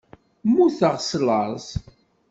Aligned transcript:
Mmuteɣ 0.47 0.95
s 0.99 1.11
laẓ. 1.25 1.67